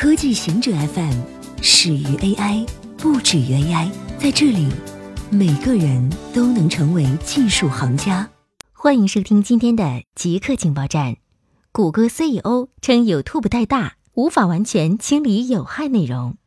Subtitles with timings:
[0.00, 1.20] 科技行者 FM
[1.60, 2.66] 始于 AI，
[2.96, 3.90] 不止于 AI。
[4.18, 4.66] 在这里，
[5.28, 8.26] 每个人都能成为技术行家。
[8.72, 11.16] 欢迎收听今天的极客情报站。
[11.70, 16.38] 谷歌 CEO 称 YouTube 太大，无法完全清理有害内容。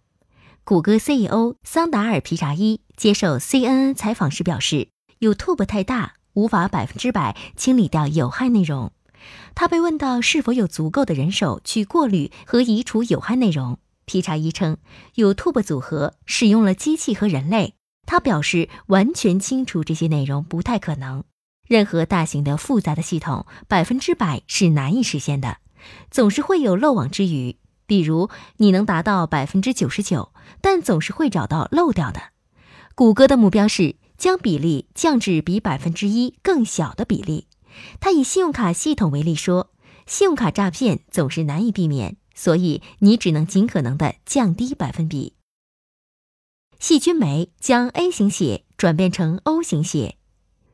[0.63, 4.87] 谷歌 CEO 桑达尔皮查伊接受 CNN 采访时表示
[5.19, 8.91] ，YouTube 太大，无法百分之百清理掉有害内容。
[9.55, 14.77] 他被问到是否有足够的人手去过滤和移除有害内容，皮查伊称
[15.15, 17.75] ，YouTube 组合使用了机器和人类。
[18.05, 21.23] 他表示，完全清除这些内容不太可能。
[21.67, 25.57] 任何大型的复杂的系统，百分之百是难以实现的，
[26.11, 27.57] 总是会有漏网之鱼。
[27.85, 32.21] 比如，你能达到百分之九十九，但总是会找到漏掉的。
[32.95, 37.47] 谷歌的目标是将比例降至比百分之一更小的比例。
[37.99, 39.71] 他以信用卡系统为例说，
[40.05, 45.33] 信用卡诈骗总是难以避免，所以你只能尽可能的降低百分比。
[46.79, 50.17] 细菌酶将 A 型血转变成 O 型血，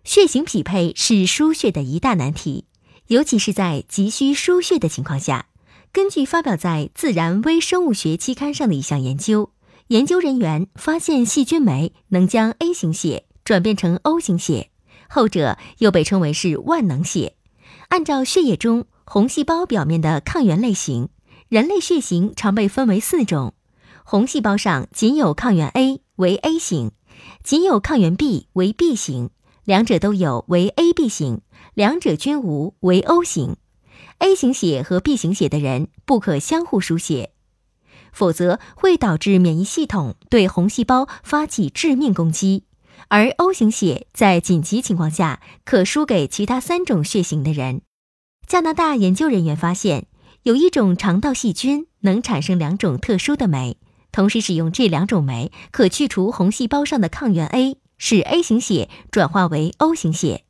[0.04, 2.66] 血型匹配是输血的一大难题，
[3.08, 5.46] 尤其是在急需输血的情况下。
[5.92, 9.52] 根据发表在《自然微生物学》期刊上的一项研究，
[9.88, 14.69] 研究人员发现细菌酶能将 A 型血转变成 O 型血。
[15.10, 17.36] 后者又被称为是万能血。
[17.90, 21.10] 按照血液中红细胞表面的抗原类型，
[21.50, 23.54] 人类血型常被分为四种：
[24.04, 26.92] 红细胞上仅有抗原 A 为 A 型，
[27.44, 29.32] 仅有抗原 B 为 B 型，
[29.66, 31.42] 两者都有为 AB 型，
[31.74, 33.58] 两者均无为 O 型。
[34.20, 37.32] A 型血和 B 型血的人不可相互输血，
[38.12, 42.66] 否则会导致免疫系统对红细胞发起致命攻击。
[43.08, 47.82] 而 O 型血在紧急情况下可输给其他三种血型的人。
[48.46, 50.08] 加拿大研究人员发现，
[50.44, 53.78] 有一种肠道细菌能产生两种特殊的酶，
[54.12, 60.44] 同时使用这两种酶可去除红细胞上的抗原 A，使 A 型血转化为 O 型血。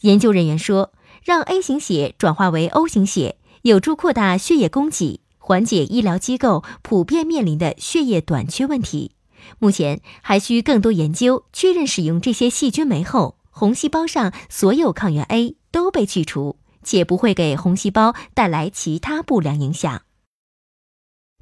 [0.00, 0.92] 研究人员说，
[1.24, 9.12] 让 A 型血转化为 O 型血，有助扩大血液供给，缓解医疗机构普遍面临的血液短缺问题。
[9.58, 20.02] 目前还需更多研究确认，使用这些细菌酶后，红细胞上所有抗原 A 都被去除，且不会给红细胞带来其他不良影响。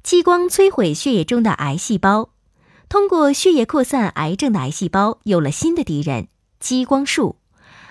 [0.03, 2.29] 激光摧毁血液中的癌细胞，
[2.89, 6.27] 通过血液扩散癌症的癌细胞有了新的敌人——
[6.59, 7.37] 激光束。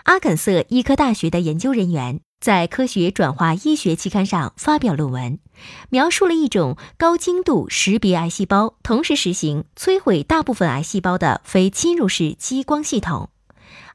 [0.04, 2.20] 阿肯色医科大学的研究人员。
[2.40, 5.38] 在科学转化医学期刊上发表论文，
[5.90, 13.28] 描述了一种高精度识别癌细胞，同时实行摧毁大部分癌细胞的非侵入式激光系统。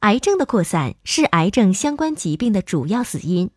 [0.01, 3.50] 癌症的扩散是癌症相关疾病的主要死因。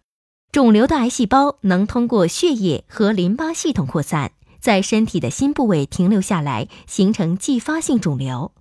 [0.51, 8.53] 肿瘤的癌细胞能通过血液和淋巴系统扩散，在身体的新部位停留下来，形成继发性肿瘤。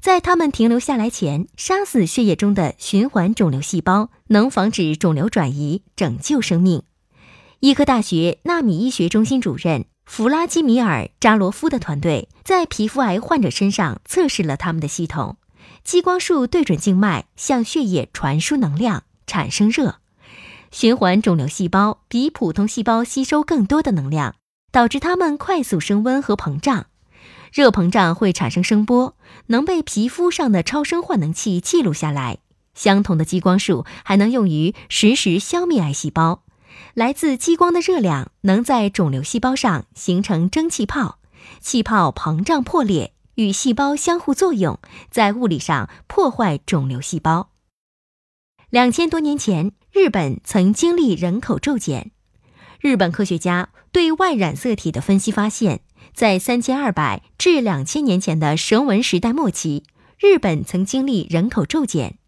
[0.00, 6.82] 在它们停留下来前，杀死血液中的循环肿瘤细胞，能防止肿瘤转移，拯救生命。
[7.60, 15.36] 医科大学纳米医学中心主任弗拉基米尔·扎罗夫的团队在皮肤癌患者身上测试了他们的系统。
[15.82, 19.96] 激光束对准静脉，向血液传输能量，产生热。
[20.70, 24.36] 循环肿瘤细胞比普通细胞吸收更多的能量，
[24.78, 26.86] 导致它们快速升温和膨胀。
[27.52, 29.16] 热膨胀会产生声波，
[29.46, 32.38] 能被皮肤上的超声换能器记录下来。
[32.76, 36.44] 相同的激光束还能用于实时消灭癌细胞。
[36.94, 41.18] 来自激光的热量能在肿瘤细胞上形成蒸汽泡，
[41.58, 44.78] 气泡膨胀破裂，与细胞相互作用，
[45.10, 47.50] 在物理上破坏肿瘤细胞。
[48.70, 52.12] 两千多年前，日本曾经历人口骤减。
[52.80, 55.80] 日本科学家对外染色体的分析发现。
[56.14, 59.84] 在三千二百至两千年前的绳文时代末期，
[60.18, 62.18] 日本曾经历人口骤减。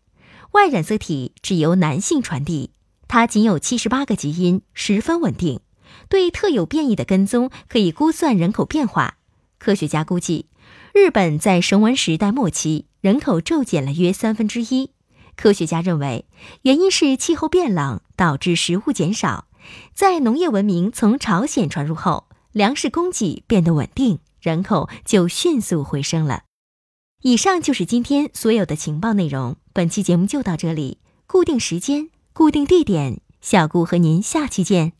[0.52, 2.70] 外染色体只由男性传递，
[3.08, 5.60] 它仅有七十八个基因，十分稳定。
[6.08, 9.16] 对特有变异的跟踪可以估算人口变化。
[9.58, 10.46] 科学家估计，
[10.94, 14.90] 日本在绳文时代末期人口骤减了约三分之一。
[15.36, 16.26] 科学家认为，
[16.62, 19.46] 原因是气候变冷导致食物减少。
[19.94, 22.26] 在农业文明从朝鲜传入后。
[22.52, 26.42] 粮食供给变得稳定，人口就迅速回升了。
[27.22, 29.54] 以上就是今天所有的情报内容。
[29.72, 30.98] 本期节目就到这里，
[31.28, 34.99] 固定时间，固定地点，小顾和您下期见。